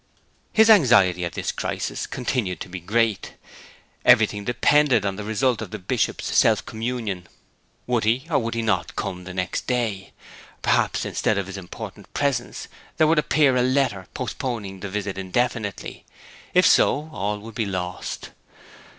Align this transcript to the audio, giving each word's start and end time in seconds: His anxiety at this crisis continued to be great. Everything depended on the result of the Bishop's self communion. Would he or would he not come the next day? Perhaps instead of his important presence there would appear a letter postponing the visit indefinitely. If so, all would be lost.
His 0.51 0.67
anxiety 0.67 1.23
at 1.25 1.33
this 1.33 1.51
crisis 1.51 2.07
continued 2.07 2.59
to 2.61 2.69
be 2.69 2.79
great. 2.79 3.35
Everything 4.03 4.43
depended 4.43 5.05
on 5.05 5.15
the 5.15 5.23
result 5.23 5.61
of 5.61 5.69
the 5.69 5.77
Bishop's 5.77 6.35
self 6.35 6.65
communion. 6.65 7.27
Would 7.85 8.05
he 8.05 8.25
or 8.27 8.39
would 8.39 8.55
he 8.55 8.63
not 8.63 8.95
come 8.95 9.25
the 9.25 9.33
next 9.35 9.67
day? 9.67 10.11
Perhaps 10.63 11.05
instead 11.05 11.37
of 11.37 11.45
his 11.45 11.55
important 11.55 12.11
presence 12.15 12.67
there 12.97 13.05
would 13.05 13.19
appear 13.19 13.55
a 13.55 13.61
letter 13.61 14.07
postponing 14.15 14.79
the 14.79 14.89
visit 14.89 15.19
indefinitely. 15.19 16.03
If 16.55 16.65
so, 16.65 17.11
all 17.13 17.37
would 17.37 17.53
be 17.53 17.67
lost. 17.67 18.31